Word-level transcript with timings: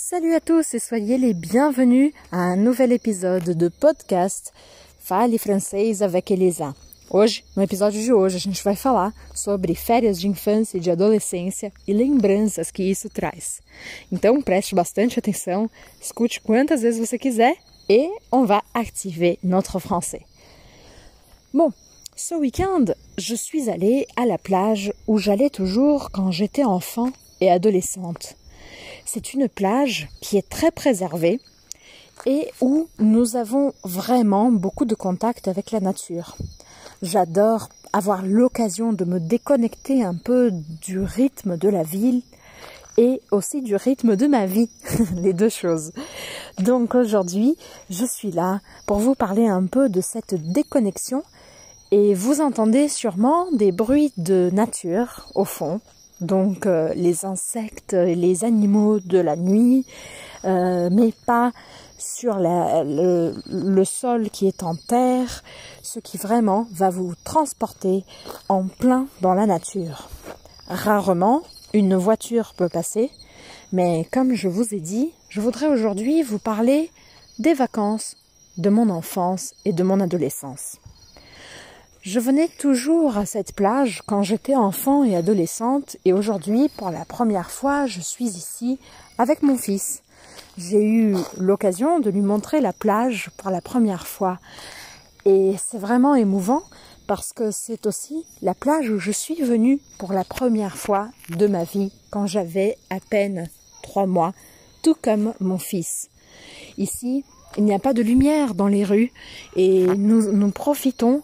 Salut 0.00 0.32
à 0.32 0.40
tous 0.40 0.74
et 0.74 0.78
soyez 0.78 1.18
les 1.18 1.34
bienvenus 1.34 2.12
a 2.30 2.36
un 2.36 2.54
nouvel 2.54 2.92
épisode 2.92 3.42
de 3.42 3.68
podcast 3.68 4.52
Fale 5.00 5.36
Francês 5.40 6.02
avec 6.02 6.30
Elisa. 6.30 6.72
Hoje, 7.10 7.42
no 7.56 7.64
episódio 7.64 8.00
de 8.00 8.12
hoje, 8.12 8.36
a 8.36 8.38
gente 8.38 8.62
vai 8.62 8.76
falar 8.76 9.12
sobre 9.34 9.74
férias 9.74 10.20
de 10.20 10.28
infância 10.28 10.78
e 10.78 10.80
de 10.80 10.88
adolescência 10.88 11.72
e 11.86 11.92
lembranças 11.92 12.70
que 12.70 12.84
isso 12.84 13.10
traz. 13.10 13.60
Então, 14.12 14.40
preste 14.40 14.72
bastante 14.72 15.18
atenção, 15.18 15.68
escute 16.00 16.40
quantas 16.42 16.80
vezes 16.80 17.00
você 17.00 17.18
quiser 17.18 17.56
et 17.88 18.08
on 18.30 18.44
va 18.44 18.62
activer 18.72 19.36
notre 19.42 19.80
français. 19.80 20.22
Bon, 21.52 21.72
ce 22.14 22.36
week-end, 22.36 22.84
je 23.18 23.34
suis 23.34 23.68
allée 23.68 24.06
à 24.14 24.26
la 24.26 24.38
plage 24.38 24.92
où 25.08 25.18
j'allais 25.18 25.50
toujours 25.50 26.12
quand 26.12 26.30
j'étais 26.30 26.64
enfant 26.64 27.10
et 27.40 27.50
adolescente. 27.50 28.36
C'est 29.10 29.32
une 29.32 29.48
plage 29.48 30.10
qui 30.20 30.36
est 30.36 30.46
très 30.46 30.70
préservée 30.70 31.40
et 32.26 32.50
où 32.60 32.88
nous 32.98 33.36
avons 33.36 33.72
vraiment 33.82 34.52
beaucoup 34.52 34.84
de 34.84 34.94
contact 34.94 35.48
avec 35.48 35.70
la 35.70 35.80
nature. 35.80 36.36
J'adore 37.00 37.70
avoir 37.94 38.22
l'occasion 38.22 38.92
de 38.92 39.06
me 39.06 39.18
déconnecter 39.18 40.04
un 40.04 40.14
peu 40.14 40.50
du 40.52 41.00
rythme 41.00 41.56
de 41.56 41.70
la 41.70 41.84
ville 41.84 42.20
et 42.98 43.22
aussi 43.30 43.62
du 43.62 43.76
rythme 43.76 44.14
de 44.14 44.26
ma 44.26 44.44
vie, 44.44 44.68
les 45.16 45.32
deux 45.32 45.48
choses. 45.48 45.92
Donc 46.58 46.94
aujourd'hui, 46.94 47.56
je 47.88 48.04
suis 48.04 48.30
là 48.30 48.60
pour 48.84 48.98
vous 48.98 49.14
parler 49.14 49.46
un 49.46 49.64
peu 49.64 49.88
de 49.88 50.02
cette 50.02 50.34
déconnexion 50.52 51.22
et 51.92 52.12
vous 52.12 52.42
entendez 52.42 52.88
sûrement 52.88 53.50
des 53.52 53.72
bruits 53.72 54.12
de 54.18 54.50
nature 54.52 55.30
au 55.34 55.46
fond, 55.46 55.80
donc 56.20 56.66
euh, 56.66 56.92
les 56.94 57.24
insectes, 57.24 57.92
les 57.92 58.44
animaux 58.44 59.00
de 59.00 59.18
la 59.18 59.36
nuit, 59.36 59.86
euh, 60.44 60.88
mais 60.92 61.12
pas 61.26 61.52
sur 61.98 62.38
le, 62.38 63.84
sol 63.84 64.30
qui 64.30 64.46
est 64.46 64.62
en 64.62 64.76
terre, 64.76 65.42
ce 65.82 65.98
qui 65.98 66.16
vraiment 66.16 66.66
va 66.72 66.90
vous 66.90 67.14
transporter 67.24 68.04
en 68.48 68.64
plein 68.64 69.06
dans 69.20 69.34
la 69.34 69.46
nature. 69.46 70.08
Rarement, 70.68 71.42
une 71.72 71.96
voiture 71.96 72.54
peut 72.56 72.68
passer, 72.68 73.10
mais 73.72 74.06
comme 74.12 74.34
je 74.34 74.48
vous 74.48 74.74
ai 74.74 74.80
dit, 74.80 75.12
je 75.28 75.40
voudrais 75.40 75.66
aujourd'hui 75.66 76.22
vous 76.22 76.38
parler 76.38 76.90
des 77.38 77.54
vacances, 77.54 78.16
de 78.58 78.70
mon 78.70 78.90
enfance 78.90 79.54
et 79.64 79.72
de 79.72 79.82
mon 79.82 80.00
adolescence. 80.00 80.78
Je 82.10 82.20
venais 82.20 82.48
toujours 82.48 83.18
à 83.18 83.26
cette 83.26 83.52
plage 83.52 84.00
quand 84.06 84.22
j'étais 84.22 84.54
enfant 84.54 85.04
et 85.04 85.14
adolescente 85.14 85.98
et 86.06 86.14
aujourd'hui, 86.14 86.70
pour 86.78 86.90
la 86.90 87.04
première 87.04 87.50
fois, 87.50 87.84
je 87.84 88.00
suis 88.00 88.24
ici 88.24 88.78
avec 89.18 89.42
mon 89.42 89.58
fils. 89.58 90.02
J'ai 90.56 90.82
eu 90.82 91.14
l'occasion 91.36 92.00
de 92.00 92.08
lui 92.08 92.22
montrer 92.22 92.62
la 92.62 92.72
plage 92.72 93.28
pour 93.36 93.50
la 93.50 93.60
première 93.60 94.06
fois 94.06 94.38
et 95.26 95.56
c'est 95.62 95.76
vraiment 95.76 96.14
émouvant 96.14 96.62
parce 97.06 97.34
que 97.34 97.50
c'est 97.50 97.84
aussi 97.84 98.24
la 98.40 98.54
plage 98.54 98.88
où 98.88 98.98
je 98.98 99.12
suis 99.12 99.42
venue 99.42 99.78
pour 99.98 100.14
la 100.14 100.24
première 100.24 100.78
fois 100.78 101.10
de 101.28 101.46
ma 101.46 101.64
vie 101.64 101.92
quand 102.08 102.26
j'avais 102.26 102.78
à 102.88 103.00
peine 103.00 103.50
trois 103.82 104.06
mois, 104.06 104.32
tout 104.82 104.96
comme 105.02 105.34
mon 105.40 105.58
fils. 105.58 106.08
Ici, 106.78 107.22
il 107.58 107.64
n'y 107.64 107.74
a 107.74 107.78
pas 107.78 107.92
de 107.92 108.00
lumière 108.00 108.54
dans 108.54 108.66
les 108.66 108.84
rues 108.84 109.12
et 109.56 109.84
nous, 109.84 110.32
nous 110.32 110.50
profitons 110.52 111.22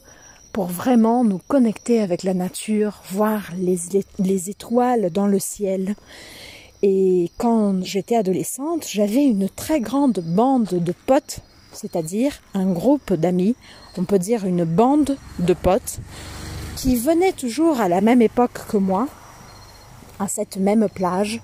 pour 0.55 0.67
vraiment 0.67 1.25
nous 1.25 1.41
connecter 1.49 2.01
avec 2.01 2.23
la 2.23 2.33
nature, 2.33 3.03
voir 3.11 3.51
les, 3.59 3.77
les 4.21 4.51
étoiles 4.51 5.11
dans 5.11 5.27
le 5.27 5.41
ciel. 5.41 5.97
Et 6.81 7.29
quand 7.39 7.85
j'étais 7.85 8.15
adolescente, 8.15 8.87
j'avais 8.89 9.25
une 9.25 9.49
très 9.49 9.81
grande 9.81 10.21
bande 10.21 10.69
de 10.69 10.95
potes, 11.07 11.41
c'est-à-dire 11.73 12.41
un 12.55 12.71
groupe 12.71 13.15
d'amis, 13.15 13.57
on 13.99 14.05
peut 14.05 14.21
dire 14.21 14.47
une 14.47 14.65
bande 14.65 15.17
de 15.41 15.55
potes, 15.55 15.99
qui 16.77 16.95
venaient 16.95 17.33
toujours 17.33 17.81
à 17.81 17.89
la 17.89 18.01
même 18.01 18.23
époque 18.23 18.61
que 18.69 18.77
moi, 18.77 19.09
à 20.21 20.29
cette 20.29 20.57
même 20.57 20.89
plage, 20.89 21.43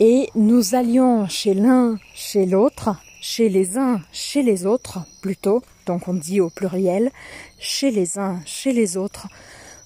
et 0.00 0.28
nous 0.34 0.74
allions 0.74 1.26
chez 1.28 1.54
l'un, 1.54 1.96
chez 2.14 2.44
l'autre, 2.44 2.90
chez 3.20 3.48
les 3.48 3.78
uns, 3.78 4.00
chez 4.12 4.42
les 4.42 4.66
autres, 4.66 5.00
plutôt, 5.20 5.62
donc 5.86 6.08
on 6.08 6.14
dit 6.14 6.40
au 6.40 6.50
pluriel, 6.50 7.10
chez 7.58 7.90
les 7.90 8.18
uns, 8.18 8.40
chez 8.44 8.72
les 8.72 8.96
autres, 8.96 9.28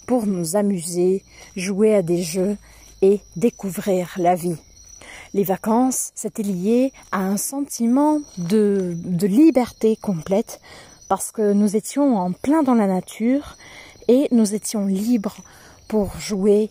pour 0.07 0.27
nous 0.27 0.57
amuser, 0.57 1.25
jouer 1.57 1.95
à 1.95 2.03
des 2.03 2.23
jeux 2.23 2.57
et 3.01 3.21
découvrir 3.37 4.15
la 4.17 4.35
vie. 4.35 4.57
Les 5.35 5.45
vacances, 5.45 6.13
c'était 6.15 6.43
lié 6.43 6.93
à 7.11 7.21
un 7.21 7.37
sentiment 7.37 8.21
de, 8.37 8.95
liberté 9.23 9.97
complète 9.97 10.61
parce 11.09 11.33
que 11.33 11.53
nous 11.53 11.77
étions 11.77 12.19
en 12.19 12.33
plein 12.33 12.63
dans 12.63 12.75
la 12.75 12.87
nature 12.87 13.57
et 14.09 14.29
nous 14.31 14.55
étions 14.55 14.87
libres 14.87 15.37
pour 15.89 16.19
jouer 16.19 16.71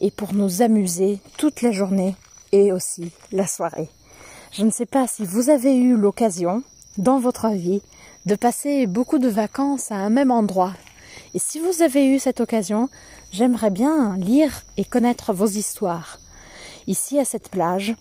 et 0.00 0.10
pour 0.10 0.34
nous 0.34 0.62
amuser 0.62 1.20
toute 1.38 1.62
la 1.62 1.72
journée 1.72 2.14
et 2.52 2.72
aussi 2.72 3.12
la 3.30 3.46
soirée. 3.46 3.88
Je 4.52 4.64
ne 4.64 4.70
sais 4.70 4.84
pas 4.84 5.06
si 5.06 5.24
vous 5.24 5.48
avez 5.48 5.74
eu 5.74 5.96
l'occasion 5.96 6.62
dans 6.98 7.18
votre 7.18 7.48
vie 7.48 7.80
de 8.26 8.34
passer 8.34 8.86
beaucoup 8.86 9.18
de 9.18 9.28
vacances 9.28 9.90
à 9.90 9.94
un 9.94 10.10
même 10.10 10.30
endroit. 10.30 10.74
Et 11.32 11.38
si 11.38 11.58
vous 11.58 11.80
avez 11.80 12.06
eu 12.06 12.18
cette 12.18 12.42
occasion, 12.42 12.90
j'aimerais 13.32 13.70
bien 13.70 14.14
lire 14.18 14.62
et 14.76 14.84
connaître 14.84 15.32
vos 15.32 15.46
histoires. 15.46 16.18
Ici, 16.86 17.18
à 17.18 17.24
cette 17.24 17.48
plage, 17.48 17.94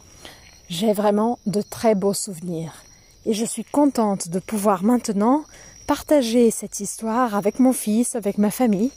j'ai 0.68 0.92
vraiment 0.92 1.40
de 1.46 1.62
très 1.62 1.96
beaux 1.96 2.14
souvenirs. 2.14 2.84
Et 3.26 3.34
je 3.34 3.46
suis 3.46 3.64
contente 3.64 4.28
de 4.28 4.40
pouvoir 4.40 4.84
maintenant 4.84 5.46
partager 5.88 6.52
cette 6.52 6.82
histoire 6.82 7.34
avec 7.34 7.60
mon 7.60 7.72
fils, 7.72 8.16
avec 8.18 8.38
ma 8.38 8.52
famille, 8.52 8.92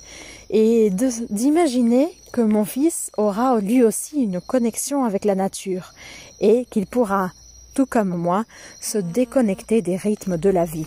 et 0.51 0.91
d'imaginer 0.91 2.09
que 2.33 2.41
mon 2.41 2.65
fils 2.65 3.13
aura 3.17 3.61
lui 3.61 3.85
aussi 3.85 4.25
une 4.25 4.41
connexion 4.41 5.05
avec 5.05 5.25
la 5.25 5.37
nature 5.37 5.93
et 6.41 6.65
qu'il 6.65 6.87
pourra, 6.87 7.31
tout 7.75 7.87
comme 7.87 8.17
moi, 8.17 8.45
se 8.81 8.99
déconnecter 8.99 9.83
des 9.83 9.97
rythmes 9.97 10.37
de 10.37 10.51
la 10.51 10.65
vie. 10.65 10.87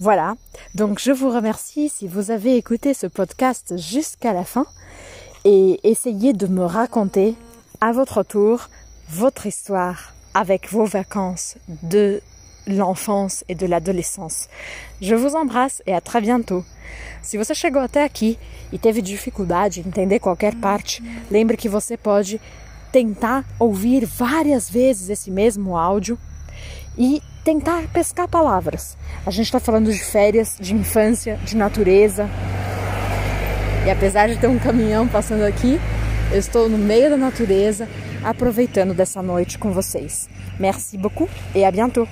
Voilà, 0.00 0.34
donc 0.74 0.98
je 0.98 1.12
vous 1.12 1.30
remercie 1.30 1.88
si 1.88 2.08
vous 2.08 2.30
avez 2.30 2.56
écouté 2.56 2.94
ce 2.94 3.06
podcast 3.06 3.74
jusqu'à 3.76 4.32
la 4.32 4.44
fin 4.44 4.66
et 5.44 5.78
essayez 5.84 6.32
de 6.32 6.46
me 6.46 6.64
raconter 6.64 7.36
à 7.80 7.92
votre 7.92 8.22
tour 8.22 8.68
votre 9.08 9.46
histoire 9.46 10.14
avec 10.34 10.70
vos 10.72 10.84
vacances 10.84 11.56
de 11.82 12.20
l'enfance 12.66 13.44
et 13.48 13.54
de 13.54 13.66
l'adolescence. 13.66 14.48
Je 15.00 15.14
vous 15.14 15.36
embrasse 15.36 15.82
e 15.86 15.92
a 15.92 16.00
très 16.00 16.20
bientôt. 16.20 16.64
Se 17.22 17.36
você 17.36 17.54
chegou 17.54 17.80
até 17.80 18.02
aqui 18.02 18.38
e 18.72 18.78
teve 18.78 19.02
dificuldade 19.02 19.80
em 19.80 19.88
entender 19.88 20.18
qualquer 20.18 20.54
parte, 20.56 21.02
lembre 21.30 21.56
que 21.56 21.68
você 21.68 21.96
pode 21.96 22.40
tentar 22.94 23.44
ouvir 23.58 24.06
várias 24.06 24.70
vezes 24.70 25.10
esse 25.10 25.28
mesmo 25.28 25.76
áudio 25.76 26.16
e 26.96 27.20
tentar 27.42 27.88
pescar 27.92 28.28
palavras. 28.28 28.96
A 29.26 29.32
gente 29.32 29.46
está 29.46 29.58
falando 29.58 29.92
de 29.92 29.98
férias, 29.98 30.56
de 30.60 30.72
infância, 30.76 31.36
de 31.44 31.56
natureza. 31.56 32.30
E 33.84 33.90
apesar 33.90 34.28
de 34.28 34.36
ter 34.36 34.46
um 34.46 34.60
caminhão 34.60 35.08
passando 35.08 35.42
aqui, 35.42 35.80
eu 36.30 36.38
estou 36.38 36.68
no 36.68 36.78
meio 36.78 37.10
da 37.10 37.16
natureza, 37.16 37.88
aproveitando 38.22 38.94
dessa 38.94 39.20
noite 39.20 39.58
com 39.58 39.72
vocês. 39.72 40.28
Merci 40.60 40.96
beaucoup 40.96 41.28
et 41.52 41.64
à 41.64 41.72
bientôt. 41.72 42.06